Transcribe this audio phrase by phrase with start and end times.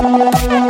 [0.00, 0.69] Música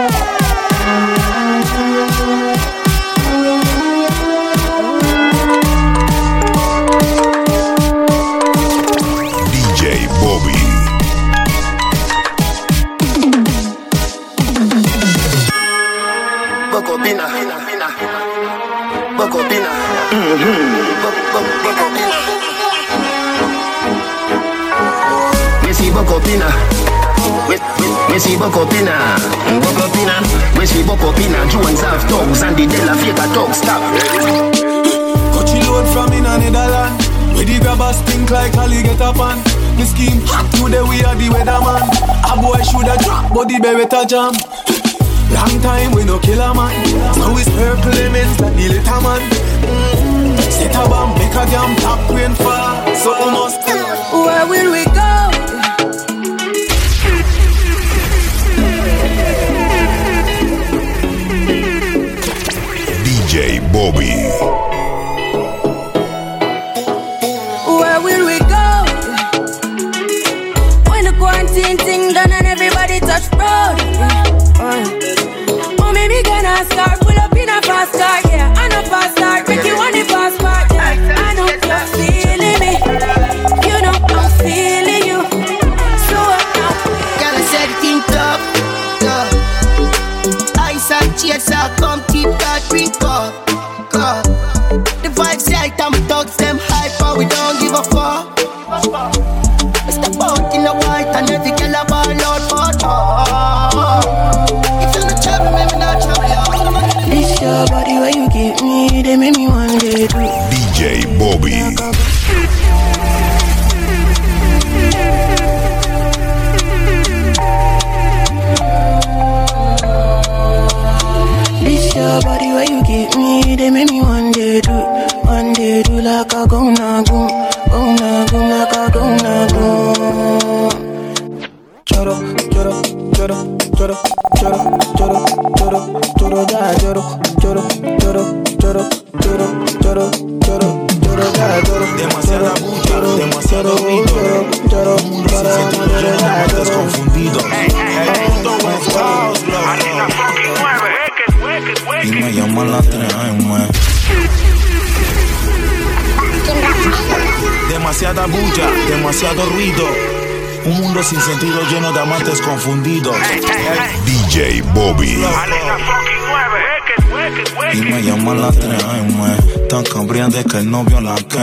[28.40, 29.76] buck up in her, buck.
[30.56, 33.84] When she buck up in her, Jones have thugs and the Della faker thugs stop.
[35.36, 37.04] Got you load from in Netherlands.
[37.36, 39.36] We the grabbers stink like Holly get up on.
[39.76, 41.84] The scheme hot today, we are the weatherman.
[42.24, 44.32] A boy shoulda drop, but the beretta jam.
[45.36, 46.72] Long time we no kill a man.
[47.20, 49.20] Now it's purple lemons like the little man.
[49.64, 50.50] Mm-hmm.
[50.50, 52.88] Set a bomb, make a jam, top queen far.
[52.96, 53.39] So um,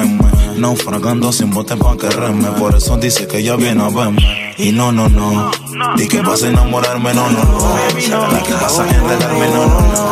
[0.02, 0.32] queme.
[0.58, 2.48] Naufragando sin bote pa' que reme.
[2.60, 4.54] Por eso dice que ella viene a verme.
[4.58, 5.52] Y no, no, no.
[5.96, 7.76] Di que vas a enamorarme, no, no, no.
[7.96, 8.02] Di
[8.42, 10.12] que vas a enredarme, no, no, no.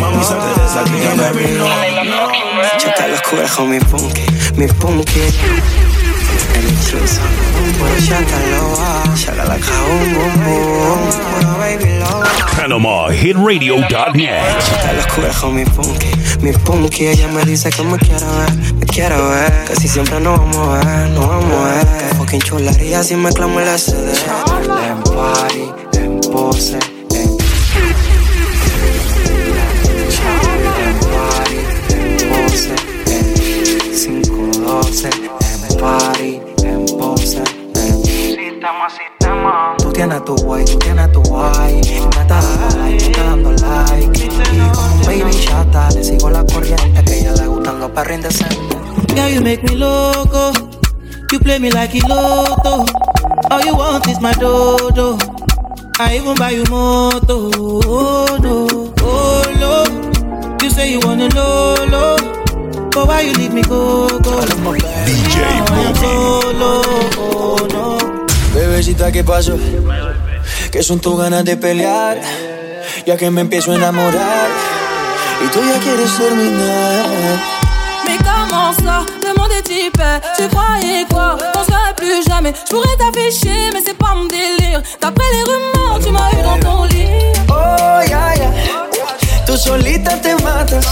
[0.00, 1.66] Mami, salte de esa clica, baby, no.
[2.78, 4.22] Checa los cuernos, mi punky,
[4.56, 5.20] mi punky.
[6.54, 7.20] El intruso.
[11.58, 12.24] Baby loa.
[12.56, 14.58] PanamaHitRadio.net.
[14.66, 16.08] Checa los cuernos, mi punky,
[16.40, 17.06] mi punky.
[17.06, 19.64] Ella me dice que me quiere ver, me quiere ver.
[19.66, 21.86] Casi siempre nos vamos a ver, nos vamos a ver.
[21.98, 24.12] Que fucking chularía si me clamo el SD.
[24.88, 27.36] En party, en pose, en
[31.12, 31.58] party,
[31.92, 32.74] en pose,
[33.12, 33.34] en
[33.92, 37.42] 512, en party, en pose,
[37.74, 39.74] en sistema, sistema.
[39.76, 41.82] Tú tienes tu guay, tú tienes tu guay.
[42.14, 44.24] Me estás dando like, me estás dando like.
[44.24, 48.75] Y baby chata, le sigo la corriente que ella le gustan los perros indecentes.
[49.14, 50.52] Girl, you make me loco.
[51.32, 52.84] You play me like a lotto.
[53.50, 55.18] All you want is my dodo.
[55.98, 57.50] I even buy you moto.
[57.56, 60.56] Oh no, oh no.
[60.62, 62.16] You say you wanna lolo,
[62.90, 64.40] but why you leave me go go?
[65.06, 66.82] DJ solo,
[67.18, 68.26] oh no.
[68.54, 69.56] Bebecita, ¿qué pasó?
[70.70, 72.20] Que son tus ganas de pelear,
[73.06, 74.48] ya que me empiezo a enamorar.
[75.44, 77.55] Y tú ya quieres terminar.
[78.56, 80.00] Comment ça Demande des types,
[80.36, 81.36] tu croyais quoi?
[81.54, 82.54] On serait plus jamais.
[82.64, 84.80] Je pourrais t'afficher, mais c'est pas mon délire.
[85.02, 87.06] D'après les rumeurs, tu m'as eu dans ton lit.
[87.50, 88.50] Oh, ya, ya.
[89.46, 90.86] Tú solita te matas,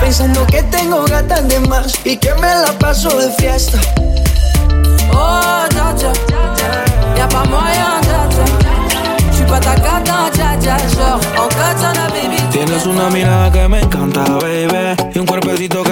[0.00, 3.78] pensando que tengo gatas de más y que me la paso de fiesta.
[5.14, 6.12] Oh, dja dja,
[7.16, 8.44] y'a pas moyen, dja dja.
[9.32, 10.76] J'suis pas ta cata, dja dja.
[10.94, 12.36] Genre, en katana, baby.
[12.50, 15.91] Tienes una mirada que me encanta, baby, y un cuerpecito que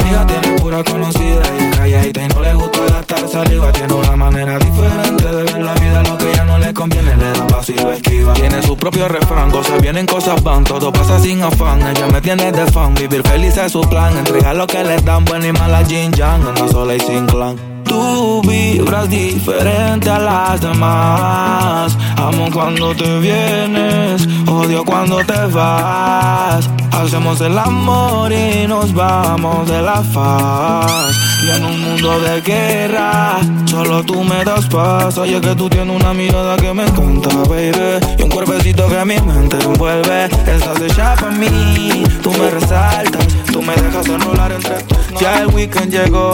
[0.00, 3.72] Amiga, tiene pura conocida y calladita y no le gusta gastar saliva.
[3.72, 7.32] Tiene una manera diferente de ver la vida, lo que ya no le conviene le
[7.32, 8.34] da paso y lo esquiva.
[8.34, 11.80] Tiene su propio refrán, cosas vienen, cosas van, todo pasa sin afán.
[11.82, 14.16] Ella me tiene de fan, vivir feliz es su plan.
[14.16, 17.77] Entrega lo que le dan, buena y mala Jin Yang, anda sola y sin clan.
[17.88, 21.96] Tú vibras diferente a las demás.
[22.16, 26.68] Amo cuando te vienes, odio cuando te vas.
[26.92, 31.16] Hacemos el amor y nos vamos de la faz.
[31.46, 35.16] Y en un mundo de guerra, solo tú me das paz.
[35.18, 38.04] Oye, que tú tienes una mirada que me encanta, baby.
[38.18, 40.24] Y un cuerpecito que mi mente envuelve.
[40.24, 43.37] Estás hecha para mí, tú me resaltas.
[43.58, 46.32] Tú me dejas enrolar entre tus Ya el weekend llegó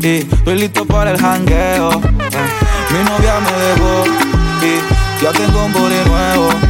[0.00, 1.90] y estoy listo para el jangueo.
[1.90, 2.00] eh.
[2.92, 4.04] Mi novia me dejó
[4.62, 6.69] y ya tengo un body nuevo.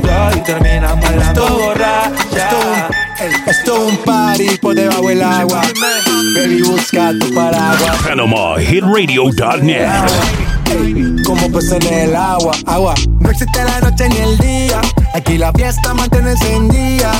[0.35, 2.89] y terminan bailando borracha.
[3.45, 5.61] Esto es un party por debajo del agua.
[6.35, 7.97] Baby, busca tu paraguas.
[8.03, 9.87] PanamaHitRadio.net.
[11.25, 12.93] Como pues en el agua, agua.
[13.19, 14.81] No existe la noche ni el día.
[15.13, 17.11] Aquí la fiesta mantiene encendida.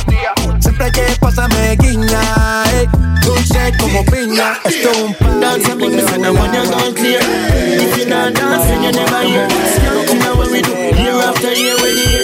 [0.60, 2.64] Siempre que pasa me guiña.
[2.72, 2.88] ey.
[3.24, 4.58] Dulce como piña.
[4.64, 5.62] Esto es un party.
[5.66, 7.20] Por bring me and I want you gone clear.
[7.20, 9.48] If you not dancing, you never hear.
[10.08, 12.21] You know what we do year after year with year.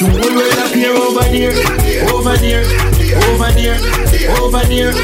[0.00, 1.52] You all way up here over there,
[2.08, 2.64] over there,
[3.28, 3.76] over there,
[4.40, 4.96] over there,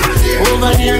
[0.48, 0.96] over there,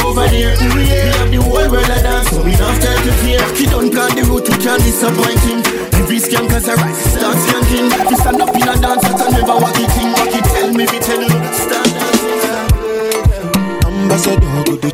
[0.00, 0.56] over there.
[0.72, 3.44] We have the whole world a dance, so we don't start to fear.
[3.52, 5.60] He don't plan the route, we can't disappoint him.
[6.00, 7.92] Every scam cause I rise, start skanking.
[8.08, 10.16] We stand up in a dance, I never walk it in.
[10.16, 12.40] Walk it, tell me, we tell you, stand dancing.
[13.84, 14.88] Ambassador to the.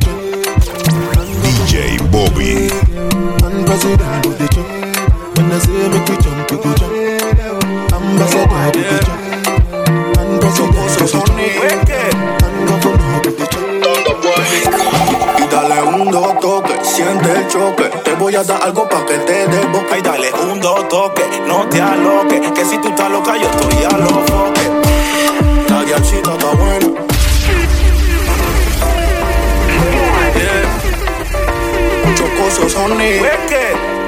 [1.47, 2.67] DJ Bobby.
[3.39, 4.63] And president to.
[5.31, 7.02] When I say make we jump, we go jump.
[8.13, 9.17] Ambassador to the chop.
[10.19, 11.29] And president to the chop.
[12.45, 13.63] And governor to the chop.
[15.39, 17.89] Y dale un dos toque, siente el choque.
[18.03, 19.97] Te voy a dar algo pa' que te dé boca.
[19.97, 22.51] Y dale un dos toque, no te aloques.
[22.51, 24.69] Que si tú estás loca, yo estoy a los foques.
[25.69, 26.87] La guiachita está buena.
[32.15, 34.02] Chocoso Sony.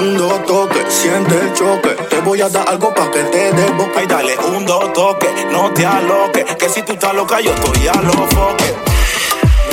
[0.00, 1.90] Un dos toque, siente el choque.
[2.08, 4.02] Te voy a dar algo pa' que te dé boca.
[4.02, 6.44] Y dale un dos toque, no te aloques.
[6.56, 8.74] Que si tú estás loca, yo estoy a los foques.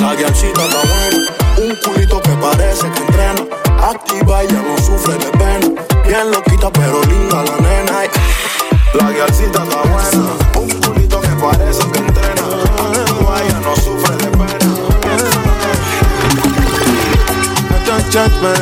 [0.00, 1.30] La guiachita está buena.
[1.58, 3.42] Un culito que parece que entrena.
[3.82, 5.82] Activa y ya no sufre de pena.
[6.06, 7.92] Bien loquita, pero linda la nena.
[8.94, 10.30] La guiachita está buena.
[10.56, 12.42] Un culito que parece que entrena.
[12.42, 14.46] Activa y ya no sufre de pena.
[17.68, 18.52] I don't judge my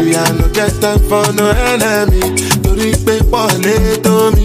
[0.00, 0.16] energy.
[0.16, 2.20] I no get time for no enemy.
[2.62, 4.44] Torí pé pọ̀lẹ́ tó mi.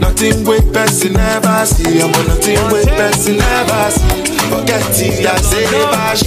[0.00, 2.00] Nothing wey person never see.
[2.02, 4.22] I'm nothing wey person never see.
[4.50, 6.22] Forget it, I say bash.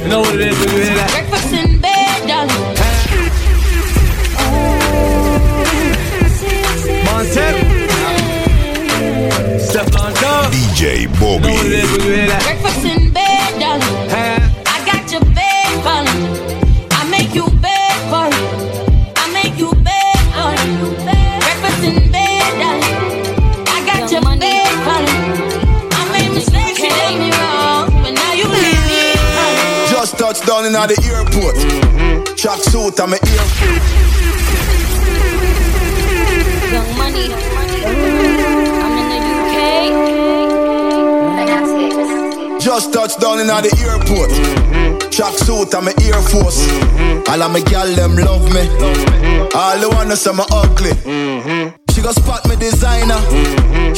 [0.00, 0.94] You know what it is, baby.
[0.98, 1.10] That.
[1.10, 2.64] Breakfast in bed, darling.
[7.06, 7.62] Montana.
[9.68, 10.52] Step on top.
[10.52, 12.08] DJ You know what it Bobby.
[12.08, 12.26] baby.
[12.28, 12.55] That.
[30.90, 31.56] In the airport.
[32.36, 33.46] Track suit, I'm a ear.
[36.72, 37.26] Young money.
[38.82, 39.50] I'm in the UK.
[42.60, 43.52] Just touched down in the
[43.88, 44.30] airport.
[45.10, 46.68] Track suit, I'm a Air Force.
[47.28, 48.68] All of my gal them love me.
[49.54, 50.92] All the wanna say me ugly.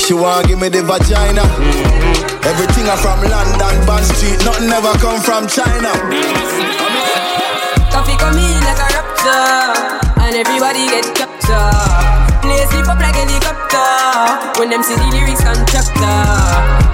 [0.08, 1.44] She wanna give me the vagina.
[2.40, 4.40] Everything I from London, Bond Street.
[4.40, 5.92] Nothing ever come from China.
[7.92, 9.68] Coffee come in like a raptor,
[10.24, 12.40] and everybody get captured.
[12.40, 14.56] Play sleep up like helicopter.
[14.56, 16.24] When them see the lyrics contractor.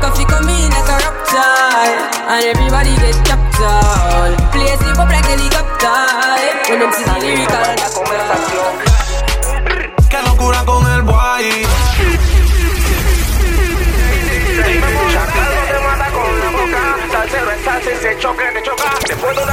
[0.03, 1.95] Coffee come in like a raptor,
[2.35, 4.35] and everybody get tapped out.
[4.51, 6.03] Play slip up like helicopter.
[6.67, 7.63] When them see the lyrical
[10.11, 11.84] Qué locura con el boy.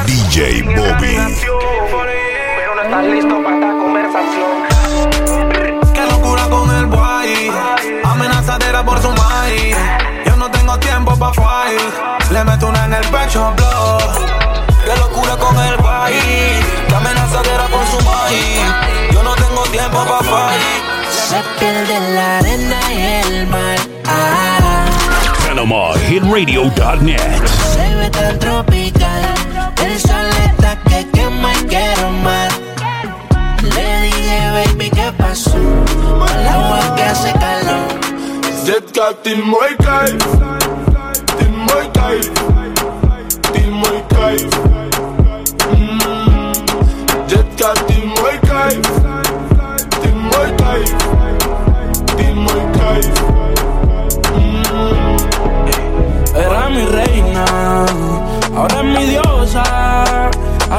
[0.05, 1.17] DJ Bobby.
[2.57, 4.51] Pero no estás listo para esta conversación.
[5.93, 7.51] Qué locura con el boy.
[8.03, 9.75] Amenazadera por su maíz.
[10.25, 12.31] Yo no tengo tiempo pa' fight.
[12.31, 13.97] Le meto una en el pecho, blow.
[14.85, 16.13] Qué locura con el boy.
[16.87, 19.11] Qué amenazadera por su maíz.
[19.11, 20.61] Yo no tengo tiempo pa' fight.
[21.11, 23.79] Se pierde la arena y el mar.
[24.05, 24.85] Ah,
[28.11, 29.21] tan tropical.
[29.85, 32.51] El sol está que quema y quiero más.
[33.75, 35.57] Le dije, baby, ¿qué pasó?
[35.57, 38.01] Al agua que hace calor.
[38.65, 40.23] Jetka till mooie kijf
[41.37, 42.50] Till mooie kijf Till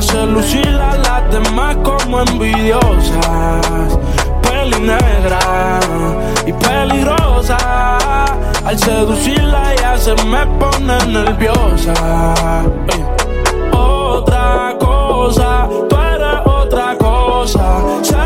[0.02, 3.96] Hace lucir a las demás como envidiosas.
[4.42, 5.78] Peli negra
[6.44, 7.56] y peligrosa.
[8.64, 11.94] Al seducirla ya se me pone nerviosa.
[12.88, 13.04] Ey.
[13.72, 17.80] Otra cosa, tú eres otra cosa.
[18.02, 18.16] Se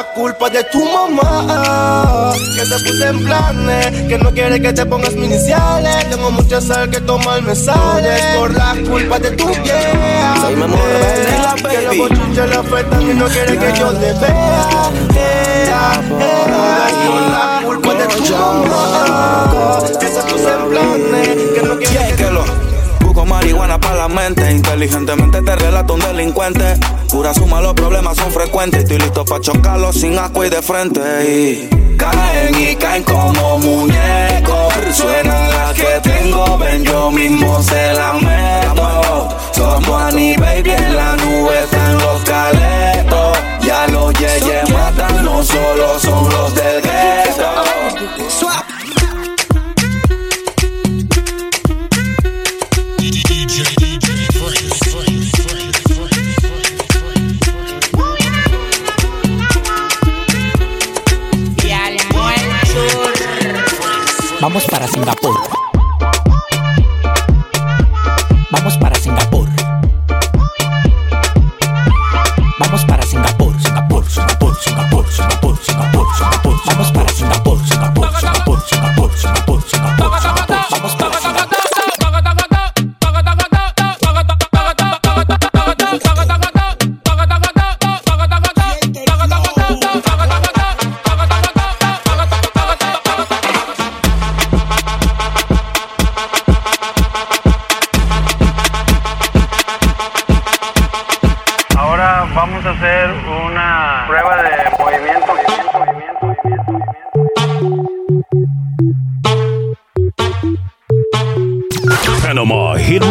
[0.00, 2.32] la culpa de tu mamá.
[2.56, 6.60] Que te puse en planes Que no quiere que te pongas mis iniciales Tengo mucha
[6.60, 8.16] sal que tomar me sale.
[8.38, 10.34] Por la culpa de tu vieja.
[10.40, 11.54] Soy mi amor, Yeah.
[11.62, 12.08] baby.
[12.34, 14.90] Que los le afectan y no quiere que yo te vea.
[16.08, 19.78] Por la culpa de tu mamá.
[20.00, 22.09] Que te puse en planes Que no quiere
[23.30, 24.50] marihuana para la mente.
[24.50, 26.74] Inteligentemente te relato un delincuente.
[27.10, 28.82] Pura suma, los problemas son frecuentes.
[28.82, 31.00] Estoy listo para chocarlos sin asco y de frente.
[31.24, 34.74] Y caen y caen como muñecos.
[34.92, 39.28] Suenan las que tengo, ven, yo mismo se la meto.
[39.52, 43.38] Somos Annie Baby en la nube, están los caletos.
[43.62, 47.20] Ya los yeyes matan, no solo son los del gueto.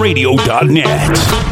[0.10, 1.49] PanamaHitRadio.net.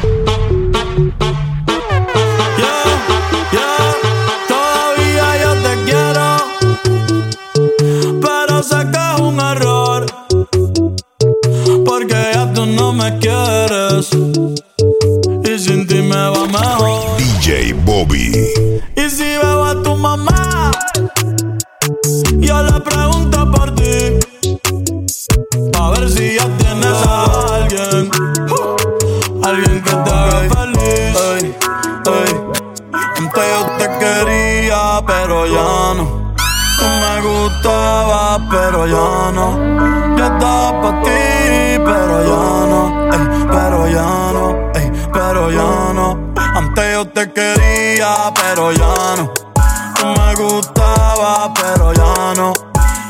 [51.54, 52.54] pero ya no.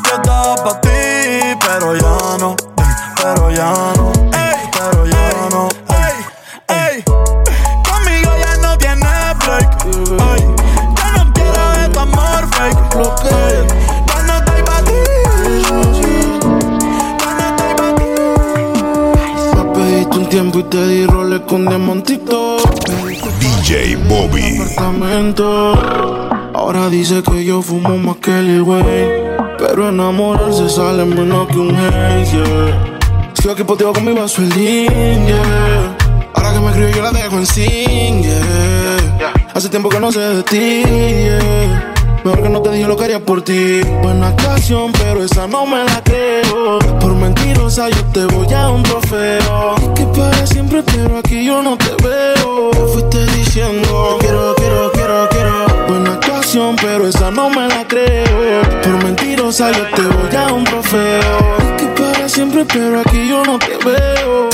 [0.08, 0.89] Yo estaba para ti,
[1.65, 2.56] pero ya no.
[2.77, 4.12] Ey, pero ya no.
[4.34, 5.67] Ey, pero ya no.
[5.89, 6.15] Ey,
[6.67, 7.03] ey.
[7.84, 9.86] Conmigo ya no tienes break.
[9.86, 10.41] Ey,
[10.98, 12.79] yo no quiero de tu amor fake.
[14.08, 15.00] Ya no estoy pa' ti.
[17.20, 18.10] Ya no estoy pa' ti.
[19.56, 22.58] Papi, tiempo y te di roles con diamantito.
[23.39, 24.58] DJ Bobby.
[26.86, 28.81] Dice que yo fumo más que el güey.
[29.57, 33.34] Pero enamorarse sale menos que un yeah.
[33.34, 35.98] Sigo aquí poteo con mi vaso yeah.
[36.34, 39.34] Ahora que me escribo yo la dejo en sin, yeah.
[39.53, 40.84] Hace tiempo que no sé de ti.
[42.24, 43.81] Mejor que no te dije lo que haría por ti.
[44.01, 46.79] Buena canción, pero esa no me la creo.
[47.01, 49.75] Por mentirosa yo te voy a un trofeo.
[49.93, 52.72] Que para siempre, pero aquí yo no te veo.
[52.93, 55.37] Fuiste diciendo, quiero, quiero, quiero, quiero.
[56.50, 58.62] Pero esa no me la creo.
[58.82, 61.58] Por mentirosa yo te voy a un trofeo.
[61.77, 64.48] Que para siempre, pero aquí yo no te veo.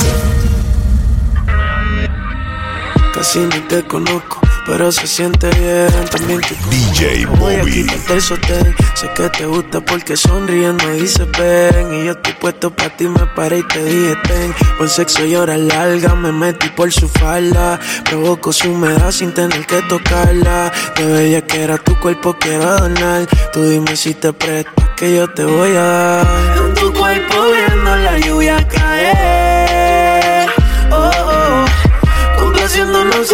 [3.14, 6.08] Casi ni te conozco, pero se siente bien.
[6.10, 7.86] También te DJ a Bobby.
[8.20, 8.74] sostén.
[8.94, 11.94] Sé que te gusta porque sonriendo dices ven.
[11.94, 14.54] Y yo estoy puesto para ti, me paré y te dije ten.
[14.78, 17.78] Por sexo y horas largas, me metí por su falda.
[18.04, 20.72] Provoco su humedad sin tener que tocarla.
[20.96, 23.26] De bella que era tu cuerpo, quiero adornar.
[23.52, 26.26] Tú dime si te prestas, que yo te voy a dar.
[26.58, 29.33] En tu cuerpo viendo la lluvia caer.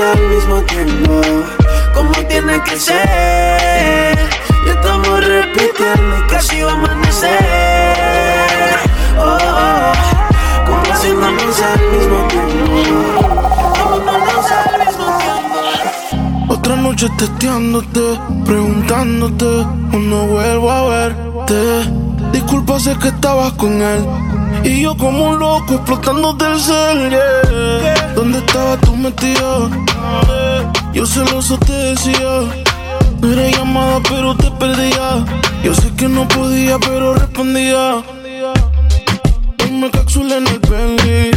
[0.03, 1.21] Al mismo tiempo,
[1.95, 4.19] como tiene que ser.
[4.67, 7.31] Ya estamos repitiendo y casi va a amanecer.
[9.19, 9.93] Oh, oh,
[10.67, 12.75] complaciéndonos al mismo tiempo,
[14.51, 16.53] al mismo tiempo.
[16.53, 18.01] Otra noche testeándote,
[18.47, 21.61] preguntándote, o no vuelvo a verte.
[22.33, 24.07] Disculpa, sé que estabas con él.
[24.63, 28.13] Y yo como un loco explotándote el cel, yeah.
[28.15, 29.71] ¿Dónde estabas tú metido?
[30.93, 32.43] Yo celoso te decía.
[33.21, 35.25] No era llamada, pero te perdía.
[35.63, 38.03] Yo sé que no podía, pero respondía.
[39.59, 41.31] Ponme cápsula en el Bentley.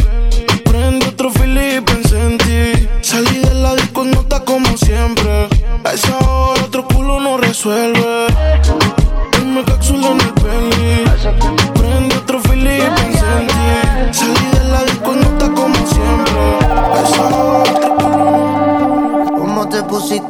[0.64, 2.88] Prende otro fili y pensé en ti.
[3.02, 5.48] Salí de la disco nota como siempre.
[5.84, 7.93] A esa hora otro culo no resuelve.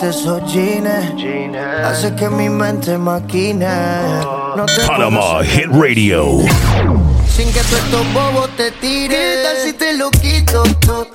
[0.04, 1.54] Te pusiste esos jeans?
[1.84, 3.66] Hace que mi mente maquine.
[4.56, 6.40] No te Panama Hit Radio.
[7.28, 9.10] Sin que tú estos bobos te tiren.
[9.10, 10.62] ¿Qué tal si te lo quito?
[10.80, 11.13] to,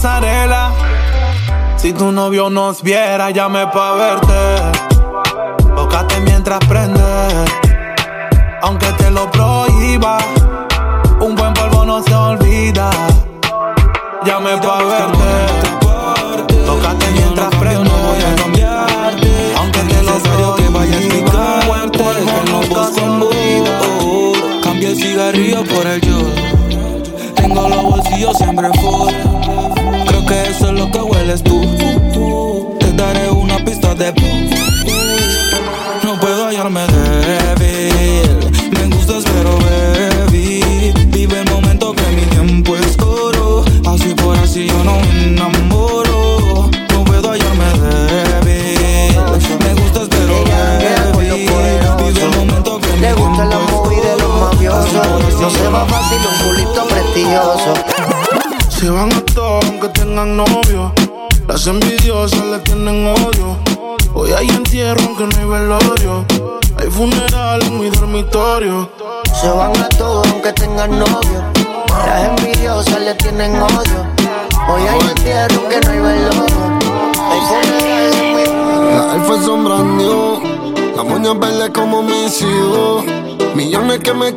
[0.00, 0.70] pasarela.
[1.76, 4.40] Si tu novio nos viera, llame pa' verte.
[5.74, 7.02] Tócate mientras prende,
[8.62, 10.18] aunque te lo prohíba.
[11.20, 12.90] Un buen polvo no se olvida.
[14.24, 15.32] Llame pa' verte.
[16.64, 17.90] Tócate mientras prende.
[19.56, 20.54] Aunque te lo prohíba.
[20.56, 24.60] que vaya a Un buen polvo no se olvida.
[24.62, 26.18] Cambio el cigarrillo por el yo.
[27.34, 29.37] Tengo los bolsillos siempre full.
[30.28, 32.76] Que eso es lo que hueles tú.
[32.78, 34.12] Te daré una pista de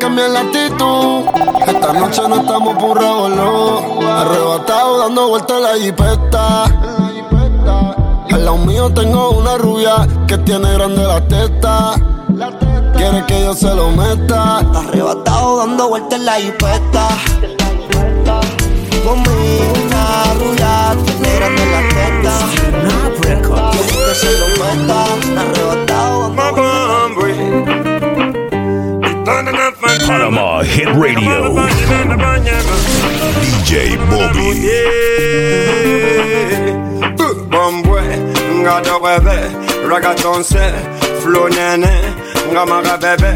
[0.02, 1.26] Cambian la actitud.
[1.68, 4.02] Esta noche no estamos por no.
[4.02, 6.64] Arrebatado dando vueltas en la jipeta.
[8.32, 11.94] Al lado mío tengo una rubia que tiene grande la teta.
[12.96, 14.58] Quiere que yo se lo meta.
[14.74, 17.08] Arrebatado dando vueltas en la jipeta.
[19.06, 22.34] Conmigo una rubia tiene grande la teta.
[23.72, 25.04] Quiere que se lo meta.
[25.42, 26.52] Arrebatado dando
[30.12, 31.56] Panama Hit Radio.
[33.64, 34.68] DJ Bobby.
[37.16, 38.02] Uh, bombwe,
[38.60, 39.38] ngado bebe,
[39.88, 40.64] ragatonse,
[41.24, 41.94] flow nene,
[42.52, 43.32] ngamara bebe,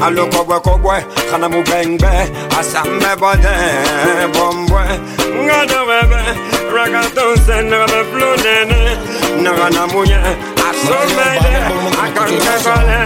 [0.00, 0.96] alo kobwe kobwe,
[1.30, 2.08] kana mu bengbe,
[2.58, 3.54] asambe bode,
[4.32, 4.82] bombwe,
[5.44, 6.20] ngado bebe,
[6.74, 8.80] ragatonse, ngame flow nene,
[9.42, 10.20] ngana muye,
[10.68, 11.28] asombe,
[12.04, 13.00] akankekole,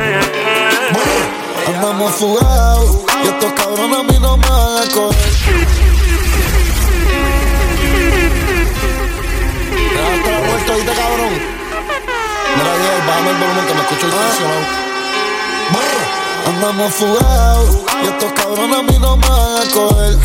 [1.69, 5.29] Andamos fugados y estos cabrones a mí no me van a coger.
[9.93, 11.35] Déjate la vuelta ahorita, cabrón.
[12.57, 14.89] Mira, Diego, bájame el volumen que me escucho distorsionado.
[16.47, 20.17] Andamos fugados y estos cabrones a mí no me van a coger.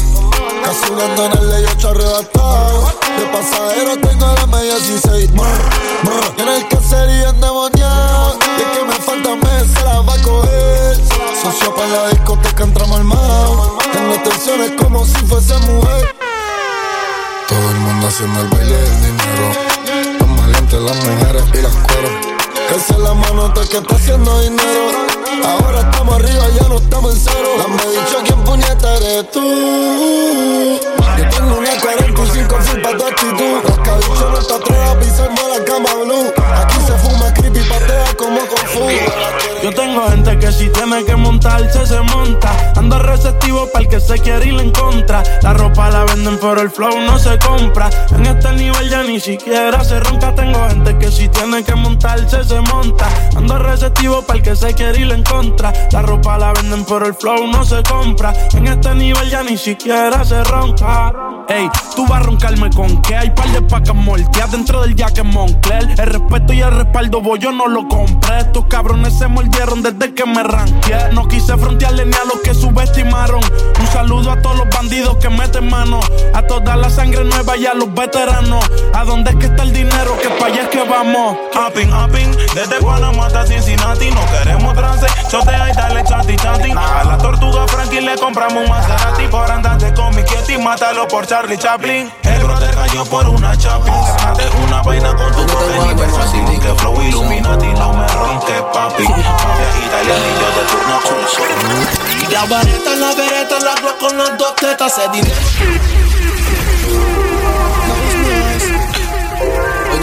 [0.64, 2.94] Casi en el ley 8 arrebatado.
[3.18, 5.30] De pasajero tengo la media 16.
[6.38, 8.33] En el caserío endemoniado.
[8.64, 10.98] Es que me falta mes, se la va a coger.
[11.42, 13.72] Socio para la discoteca entramos armados.
[13.92, 16.16] Tengo tensiones como si fuese mujer.
[17.50, 20.18] Todo el mundo haciendo el baile del dinero.
[20.20, 22.12] Tan valientes las mujeres y las cueros.
[22.70, 24.92] Que se la mano que está haciendo dinero.
[25.46, 27.50] Ahora estamos arriba, ya no estamos en cero.
[27.58, 30.80] Dame dicho quién puñeta eres tú.
[31.18, 33.64] Yo tengo una 45 full pa' tu actitud.
[33.64, 36.34] Las cabichos no te atreves a pisarme la cama blue.
[36.56, 38.88] Aquí se fuma creepy, patea como con fu.
[39.64, 42.74] Yo tengo gente que si tiene que montarse, se monta.
[42.76, 45.24] Ando receptivo para el que se quiere ir en contra.
[45.42, 47.90] La ropa la venden, pero el flow no se compra.
[48.12, 50.36] En este nivel ya ni siquiera se ronca.
[50.36, 51.23] Tengo gente que si
[52.04, 53.08] montarse, se monta.
[53.36, 55.72] Ando receptivo para el que se quiere ir en contra.
[55.92, 58.34] La ropa la venden, pero el flow no se compra.
[58.54, 61.14] En este nivel ya ni siquiera se ronca.
[61.48, 65.26] Ey, tú vas a roncarme con que hay par de pacas molteadas dentro del jacket
[65.26, 65.90] Moncler.
[65.98, 68.40] El respeto y el respaldo, voy, yo no lo compré.
[68.40, 70.98] Estos cabrones se mordieron desde que me ranqué.
[71.14, 73.42] No quise frontearle ni a los que subestimaron.
[73.80, 76.00] Un saludo a todos los bandidos que meten mano.
[76.34, 78.64] A toda la sangre nueva y a los veteranos.
[78.94, 80.18] ¿A dónde es que está el dinero?
[80.22, 81.38] Que pa' allá es que vamos.
[82.54, 86.72] Desde Panamá hasta Cincinnati No queremos trance, chotea y dale chanti chanti.
[86.72, 89.28] A la tortuga Frankie le compramos un Maserati.
[89.28, 92.12] Por andarte con mi Kitty, mátalo por Charlie Chaplin.
[92.24, 93.94] El brother cayó por una Chaplin.
[94.66, 99.04] Una vaina con tu poder y fácil Que flow Illuminati, no me ronques papi.
[99.04, 105.10] Mafia italianillo de turno con La vareta, la vereta, la con las dos tetas, ese
[105.10, 106.13] dinero.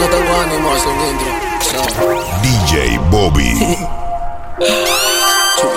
[0.01, 1.27] No tengo ánimo a hacer un intro.
[2.41, 3.77] DJ Bobby.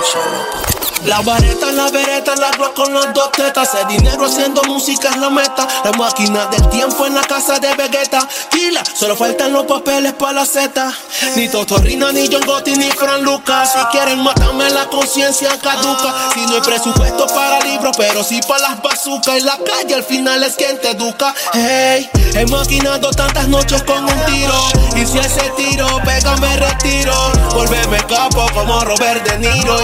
[1.05, 3.69] La vareta, la vereta, la glock con las dos tetas.
[3.75, 5.67] El dinero haciendo música es la meta.
[5.83, 8.27] La máquina del tiempo en la casa de Vegeta.
[8.49, 10.91] Kila, solo faltan los papeles para la Z.
[11.35, 13.71] Ni Totorrina, ni John Gotti, ni Fran Lucas.
[13.73, 16.31] Si quieren matarme, la conciencia caduca.
[16.33, 19.37] Si no hay presupuesto para libros, pero sí para las bazucas.
[19.37, 21.35] Y la calle al final es quien te educa.
[21.53, 24.55] Hey, he maquinado tantas noches con un tiro.
[24.95, 27.13] Y si ese tiro pega, me retiro.
[27.53, 29.77] Volveme capo como Robert De Niro.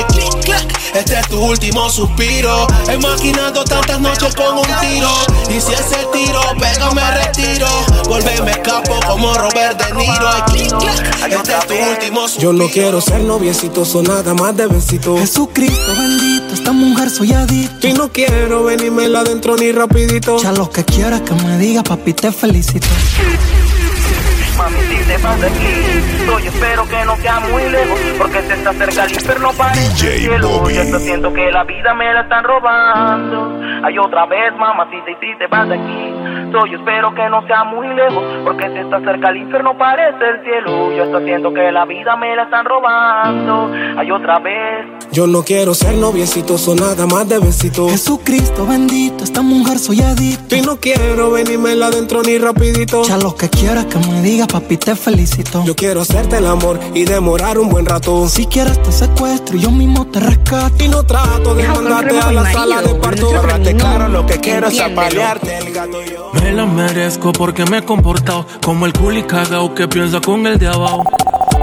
[0.94, 2.68] Este es tu último suspiro.
[2.88, 5.10] He maquinado tantas noches con un tiro.
[5.50, 7.68] Y si ese tiro pega, me retiro.
[8.08, 10.30] Volveme capo como Robert De Niro.
[11.26, 12.52] Este es tu último suspiro.
[12.52, 15.18] Yo no quiero ser noviecito, son nada más de besito.
[15.18, 17.88] Jesucristo bendito, esta mujer soy adicto.
[17.88, 20.38] Y no quiero venirme adentro ni rapidito.
[20.42, 22.88] Ya lo que quieras que me diga, papi, te felicito.
[24.62, 28.54] Mami, si te vas de aquí, yo espero que no sea muy lejos, porque se
[28.54, 30.70] está cerca el infierno para el cielo.
[30.70, 33.60] Yo estoy siento que la vida me la están robando.
[33.84, 36.12] Hay otra vez, mamacita, y si te vas de aquí,
[36.52, 40.44] yo espero que no sea muy lejos, porque se está cerca el infierno parece el
[40.44, 40.92] cielo.
[40.92, 43.72] Yo estoy siento que la vida me la están robando.
[43.98, 44.86] Hay otra vez.
[45.12, 47.90] Yo no quiero ser noviecito, son nada más de besito.
[47.90, 50.56] Jesucristo bendito, esta mujer soy adicto.
[50.56, 53.04] Y no quiero venirme adentro ni rapidito.
[53.04, 55.64] Ya lo que quieras que me diga, papi, te felicito.
[55.66, 58.28] Yo quiero hacerte el amor y demorar un buen rato.
[58.28, 60.84] Si quieres te secuestro y yo mismo te rescato.
[60.84, 63.30] Y no trato de mandarte a la sala de parto.
[63.38, 67.66] Háblate claro, lo que quiero es apalearte el gato y yo Me la merezco porque
[67.66, 71.04] me he comportado como el culi cagao que piensa con el de abajo.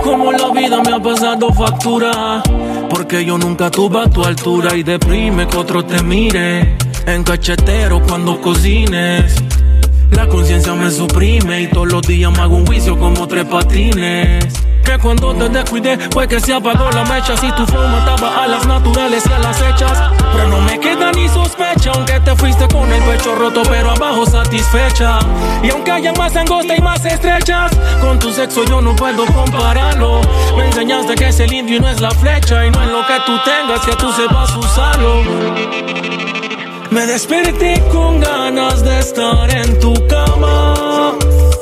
[0.02, 2.42] Como la vida me ha pasado factura.
[2.88, 6.78] Porque yo nunca tuve a tu altura y deprime que otro te mire.
[7.06, 9.34] En cachetero cuando cocines.
[10.10, 14.44] La conciencia me suprime y todos los días me hago un juicio como tres patines.
[14.84, 17.36] Que cuando te descuidé fue que se apagó la mecha.
[17.36, 20.10] Si tu flow mataba a las naturales y a las hechas.
[20.32, 24.24] Pero no me queda ni sospecha, aunque te fuiste con el pecho roto, pero abajo
[24.24, 25.18] satisfecha.
[25.62, 30.20] Y aunque haya más angosta y más estrechas, con tu sexo yo no puedo compararlo.
[30.56, 32.64] Me enseñaste que es el indio y no es la flecha.
[32.66, 36.17] Y no es lo que tú tengas que tú sepas usarlo.
[36.98, 41.14] Me desperté con ganas de estar en tu cama,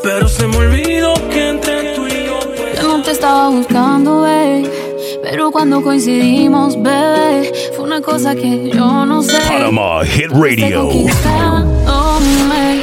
[0.03, 4.63] pero se me olvidó que entre tú y yo estaba buscando, babe.
[5.23, 9.37] Pero cuando coincidimos, bebé, fue una cosa que yo no sé.
[9.47, 10.89] Panama Hit Radio.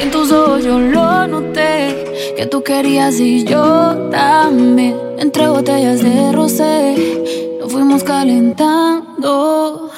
[0.04, 2.36] En tus ojos yo lo noté.
[2.38, 4.96] Que tú querías y yo también.
[5.18, 7.18] Entre botellas de rosé,
[7.60, 9.90] nos fuimos calentando.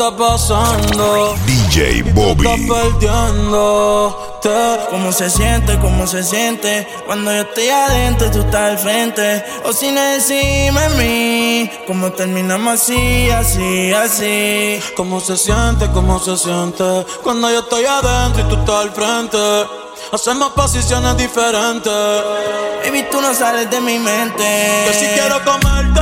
[0.00, 1.36] Está pasando.
[1.44, 2.46] DJ Bobby.
[2.46, 4.40] Estás perdiendo.
[4.88, 5.78] ¿Cómo se siente?
[5.78, 6.88] ¿Cómo se siente?
[7.04, 9.44] Cuando yo estoy adentro tú estás al frente.
[9.64, 11.70] O sin encima de mí.
[11.86, 14.80] ¿Cómo terminamos así, así, así?
[14.96, 15.90] ¿Cómo se siente?
[15.92, 17.04] ¿Cómo se siente?
[17.22, 19.38] Cuando yo estoy adentro y tú estás al frente.
[20.12, 21.92] Hacemos posiciones diferentes.
[22.84, 24.44] Baby, tú no sales de mi mente.
[24.86, 26.00] Que si quiero comerte,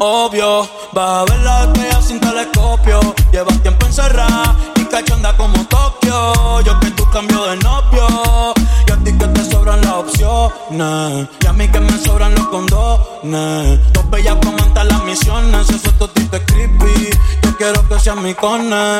[0.00, 0.81] obvio.
[0.94, 3.14] Vas a ver la estrella sin telescopio.
[3.32, 6.60] Llevas tiempo encerrada y cachonda como Tokio.
[6.60, 8.54] Yo que tú cambio de novio.
[8.86, 11.28] Y a ti que te sobran las opciones.
[11.40, 13.92] Y a mí que me sobran los condones.
[13.94, 15.70] Dos bellas comentan las misiones.
[15.70, 17.10] Eso es totito es creepy.
[17.42, 18.98] Yo quiero que seas mi cone.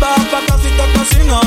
[0.00, 1.40] Baja pa' casita casino.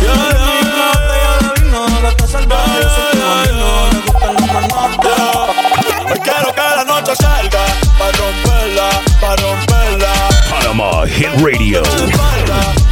[0.00, 0.92] Yeah, yeah.
[0.92, 1.86] Botella de vino.
[2.02, 3.68] Gata salvaje, yo soy tu camino.
[3.90, 6.12] Le gustan los manotes.
[6.12, 7.87] Hoy quiero que la noche salga.
[11.08, 11.82] Hit Radio.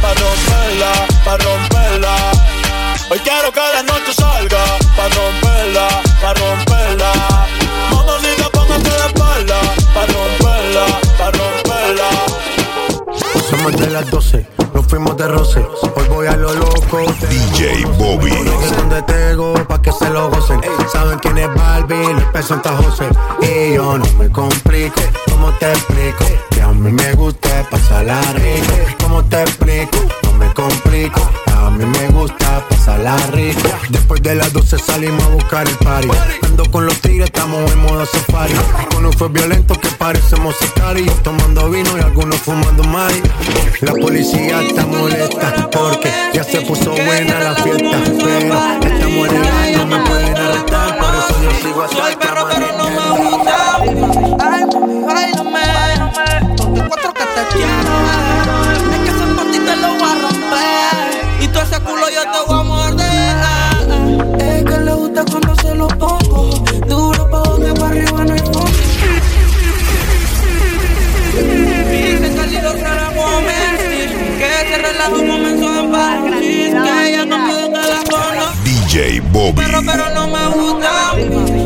[0.01, 0.91] Pa' romperla,
[1.23, 2.15] pa' romperla.
[3.09, 4.63] Hoy quiero que la noche salga.
[4.97, 5.87] Pa' romperla,
[6.21, 7.11] pa' romperla.
[7.91, 9.59] Mamacita, póngate de espalda.
[9.93, 10.85] Pa' romperla,
[11.17, 12.09] pa' romperla.
[13.49, 15.59] Somos de las 12, nos fuimos de roce.
[15.95, 16.99] Hoy voy a lo loco.
[17.29, 18.31] DJ Bobby.
[18.75, 20.61] Son de Tego pa' que se lo gocen.
[20.91, 23.09] Saben quién es Barbie, los pesos Santa José.
[23.41, 26.25] Y yo no me complico, ¿cómo te explico?
[26.51, 28.73] Que a mí me gusta pasarla rico.
[29.03, 30.26] ¿Cómo te explico?
[30.37, 31.21] Me complico.
[31.55, 33.69] A mí me gusta pasarla rico.
[33.89, 36.09] Después de las 12 salimos a buscar el party.
[36.43, 38.53] Ando con los tigres, estamos en modo safari.
[38.93, 41.21] Con fue violento que parecemos sicarios.
[41.23, 43.21] Tomando vino y algunos fumando mari.
[43.81, 47.97] La policía está molesta porque ya se puso buena la fiesta.
[48.19, 50.97] Pero en no me pueden arrestar.
[50.97, 53.75] Por eso yo sigo a Soy perro, pero no me gusta.
[54.39, 56.55] Ay, mami, bailame.
[56.57, 58.96] Ponte cuatro que te quiero
[61.87, 63.37] culo yo te voy a morder.
[64.39, 66.49] Es que le gusta cuando se lo pongo.
[66.87, 68.65] Duro pa' donde pa' arriba no hay fondo.
[71.91, 72.73] Dice que si lo
[73.47, 74.09] mentir.
[74.37, 76.75] Que ese relajo comenzó en París.
[76.83, 78.63] Que ella no puede que la conozco.
[78.63, 79.53] DJ Bobby.
[79.55, 81.11] Pero, pero no me gusta.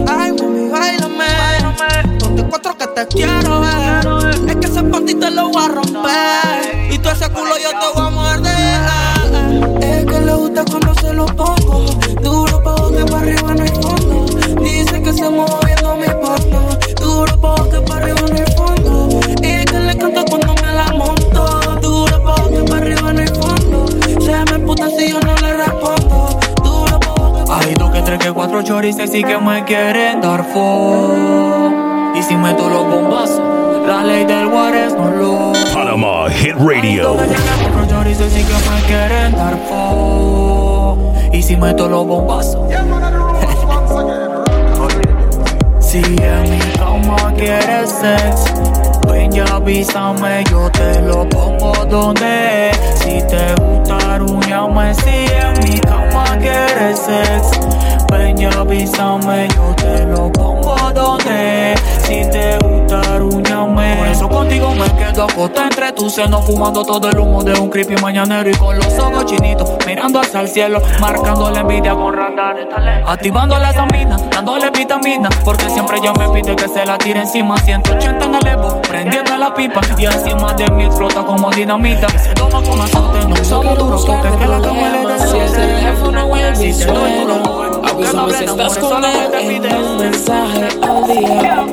[0.07, 1.31] Ay, mami, bailame.
[2.19, 4.07] Ponte cuatro que te quiero ver.
[4.49, 6.91] Es que ese panty te lo voy a romper.
[6.91, 8.50] Y todo ese culo yo te voy a morder.
[10.21, 11.85] Que le gusta cuando se lo pongo.
[12.21, 14.25] Duro pa' que pa' arriba no hay fondo.
[14.61, 16.77] Dice que se moviendo mi porno.
[17.01, 19.19] Duro pa' que pa' arriba no hay fondo.
[19.37, 21.75] Y que le encanta cuando me la monto.
[21.81, 23.85] Duro pa' que pa' arriba no hay fondo.
[24.21, 26.39] Se me puta si yo no le respondo.
[26.63, 31.71] Duro pa' Hay dos que tres que cuatro chorices sí que me quieren dar fo.
[32.13, 33.41] Y si meto los bombazos,
[33.87, 35.70] la ley del Juárez no lo.
[35.91, 37.17] Panama Hit Radio.
[41.33, 42.69] Y si meto los bombazos.
[45.81, 48.45] si en mi cama quieres sex,
[49.05, 52.71] ven ya avísame, yo te lo pongo donde.
[52.95, 57.51] Si te gusta llame si en mi cama quieres sex.
[58.09, 61.75] Ven ya avísame, yo te lo pongo donde.
[62.03, 62.50] Si te
[65.11, 68.77] quedo acostada entre tus senos, fumando todo el humo de un creepy mañanero y con
[68.77, 72.67] los ojos chinitos, mirando hacia el cielo, marcando la envidia con radares.
[73.05, 77.57] Activando la zamina, dándole vitamina, porque siempre ella me pide que se la tire encima.
[77.57, 82.07] 180 en el Evo, prendiendo la pipa, y encima de mí explota como dinamita.
[82.09, 85.01] Se toma con azote, no somos duros, toque que la cama le
[86.49, 87.70] el Si te doy tu suena,
[88.03, 91.65] estás con él solamente en un mensaje al día.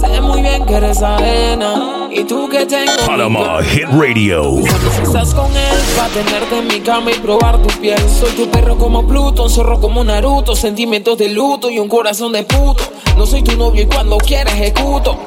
[0.00, 2.08] Sé muy bien que eres ajena.
[2.10, 2.92] Y tú que tengo.
[3.06, 4.56] Panama Hit Radio.
[4.62, 7.98] Si estás con él, pa' tenerte en mi cama y probar tu piel.
[8.08, 10.54] Soy tu perro como Pluto, un zorro como Naruto.
[10.54, 12.84] Sentimientos de luto y un corazón de puto.
[13.16, 15.18] No soy tu novio y cuando quieras ejecuto.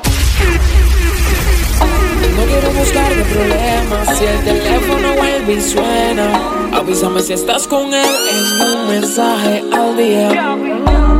[2.47, 4.17] Quiero buscar de problemas.
[4.17, 9.97] Si el teléfono vuelve y suena, avísame si estás con él en un mensaje al
[9.97, 10.57] día.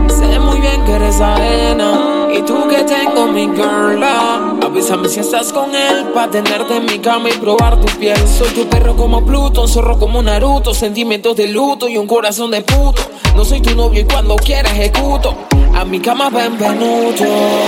[0.07, 4.03] Sé muy bien que eres ajena y tú que tengo mi girl.
[4.63, 8.17] Avísame si estás con él pa' tenerte en mi cama y probar tu piel.
[8.27, 12.51] Soy tu perro como Pluto, un zorro como Naruto, sentimientos de luto y un corazón
[12.51, 13.01] de puto.
[13.35, 15.35] No soy tu novio y cuando quiera ejecuto.
[15.73, 17.25] A mi cama benvenuto.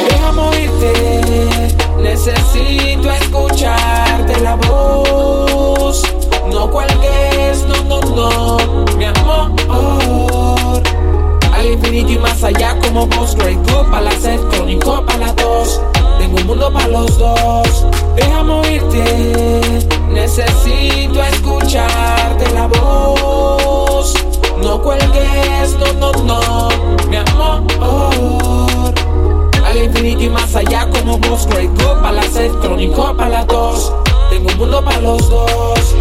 [0.10, 1.67] Déjame oírte.
[2.00, 6.04] Necesito escucharte la voz.
[6.52, 10.84] No cuelgues, no, no, no, mi amor.
[11.54, 15.34] Al infinito y más allá como vos, Grey Cup para la set, crónico para la
[15.34, 15.82] dos.
[16.20, 17.86] Tengo un mundo para los dos.
[18.16, 19.88] Déjame oírte.
[20.10, 24.14] Necesito escucharte la voz.
[24.62, 26.70] No cuelgues, no, no, no,
[27.10, 28.67] mi amor.
[29.84, 33.94] Infinito y más allá como vos, Cup para la set, crónico para la dos.
[34.30, 35.96] Tengo un mundo para los dos.